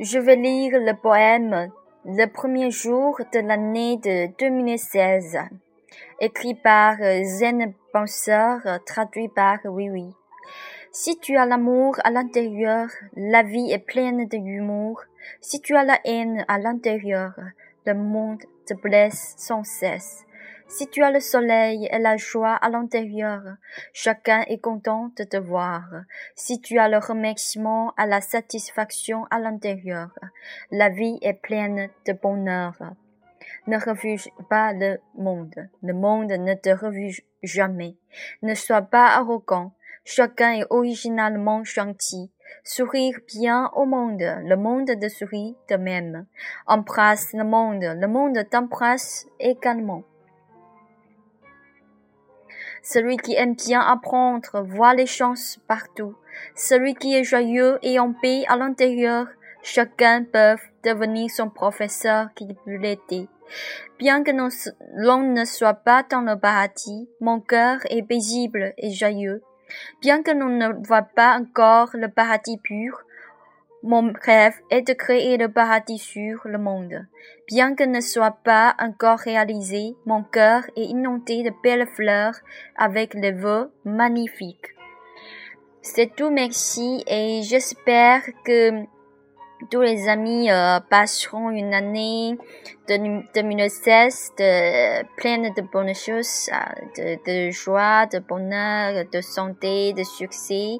[0.00, 1.70] Je vais lire le poème
[2.04, 5.38] Le premier jour de l'année de 2016,
[6.20, 10.14] écrit par Zen Penseur, traduit par Oui Oui.
[10.92, 15.02] Si tu as l'amour à l'intérieur, la vie est pleine d'humour.
[15.40, 17.34] Si tu as la haine à l'intérieur,
[17.86, 20.24] le monde te blesse sans cesse.
[20.68, 23.42] Si tu as le soleil et la joie à l'intérieur,
[23.94, 25.84] chacun est content de te voir.
[26.34, 30.10] Si tu as le remerciement à la satisfaction à l'intérieur,
[30.70, 32.74] la vie est pleine de bonheur.
[33.66, 35.68] Ne refuse pas le monde.
[35.82, 37.96] Le monde ne te refuse jamais.
[38.42, 39.72] Ne sois pas arrogant.
[40.04, 42.30] Chacun est originalement gentil.
[42.64, 44.20] Sourire bien au monde.
[44.20, 46.26] Le monde te sourit de même.
[46.66, 47.82] Embrasse le monde.
[47.82, 50.04] Le monde t'embrasse également.
[52.82, 56.14] Celui qui aime bien apprendre voit les chances partout.
[56.54, 59.26] Celui qui est joyeux et en paix à l'intérieur,
[59.62, 63.28] chacun peut devenir son professeur qui peut l'aider.
[63.98, 69.42] Bien que l'on ne soit pas dans le paradis, mon cœur est paisible et joyeux.
[70.00, 73.02] Bien que l'on ne voit pas encore le paradis pur,
[73.82, 77.06] mon rêve est de créer le paradis sur le monde.
[77.46, 82.34] Bien que ne soit pas encore réalisé, mon cœur est inondé de belles fleurs
[82.76, 84.74] avec des vœux magnifiques.
[85.80, 88.84] C'est tout, merci, et j'espère que
[89.70, 92.36] tous les amis euh, passeront une année
[92.88, 96.50] de 2016 de, pleine de bonnes choses,
[96.96, 100.78] de, de joie, de bonheur, de santé, de succès.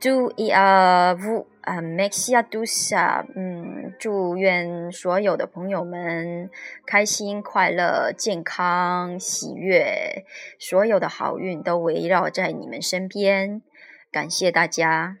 [0.00, 6.48] 祝一啊五啊，梅西亚杜莎，嗯，祝愿所有的朋友们
[6.86, 10.24] 开心、快乐、健康、喜悦，
[10.58, 13.60] 所有的好运都围绕在你们身边。
[14.10, 15.18] 感谢大家。